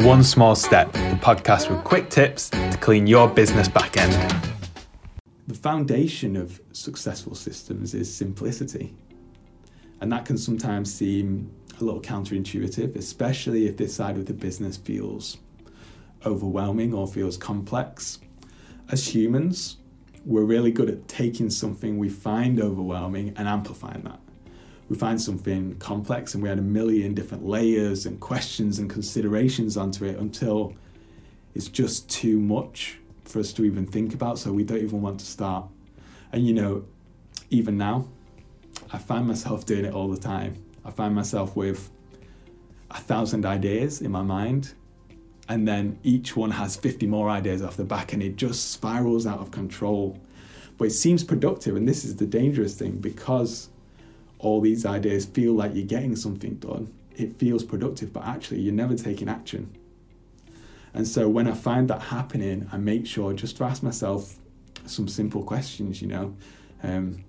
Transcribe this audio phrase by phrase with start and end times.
[0.00, 4.12] One Small Step, the podcast with quick tips to clean your business back end.
[5.48, 8.94] The foundation of successful systems is simplicity.
[10.02, 14.76] And that can sometimes seem a little counterintuitive, especially if this side of the business
[14.76, 15.38] feels
[16.26, 18.18] overwhelming or feels complex.
[18.90, 19.78] As humans,
[20.26, 24.20] we're really good at taking something we find overwhelming and amplifying that
[24.88, 29.76] we find something complex and we add a million different layers and questions and considerations
[29.76, 30.74] onto it until
[31.54, 35.18] it's just too much for us to even think about, so we don't even want
[35.20, 35.66] to start.
[36.32, 36.84] And you know,
[37.50, 38.06] even now,
[38.92, 40.62] I find myself doing it all the time.
[40.84, 41.90] I find myself with
[42.90, 44.74] a thousand ideas in my mind,
[45.48, 49.26] and then each one has 50 more ideas off the back, and it just spirals
[49.26, 50.18] out of control.
[50.78, 53.70] But it seems productive, and this is the dangerous thing because
[54.38, 56.92] all these ideas feel like you're getting something done.
[57.16, 59.74] It feels productive, but actually you're never taking action.
[60.92, 64.36] And so when I find that happening, I make sure just to ask myself
[64.86, 66.36] some simple questions, you know.
[66.82, 67.24] Um,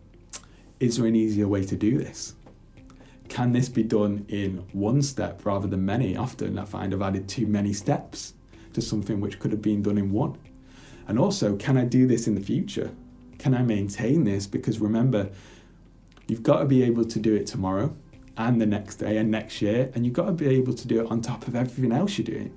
[0.80, 2.36] is there an easier way to do this?
[3.30, 6.16] Can this be done in one step rather than many?
[6.16, 8.34] Often I find I've added too many steps
[8.74, 10.38] to something which could have been done in one.
[11.08, 12.92] And also, can I do this in the future?
[13.38, 14.48] Can I maintain this?
[14.48, 15.30] Because remember,
[16.28, 17.96] You've got to be able to do it tomorrow
[18.38, 21.02] and the next day and next year, and you've got to be able to do
[21.02, 22.54] it on top of everything else you're doing.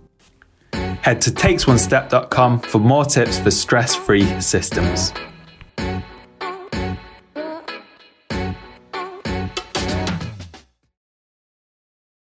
[0.72, 5.12] Head to takesonestep.com for more tips for stress free systems.